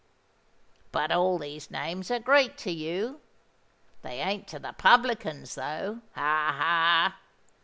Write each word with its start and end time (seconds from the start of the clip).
But 0.91 1.11
all 1.11 1.37
these 1.37 1.69
names 1.69 2.09
are 2.09 2.17
Greek 2.17 2.57
to 2.57 2.71
you. 2.71 3.21
They 4.01 4.19
ain't 4.19 4.47
to 4.47 4.57
the 4.57 4.73
publicans, 4.73 5.53
though—ha! 5.53 6.01
ha! 6.15 7.19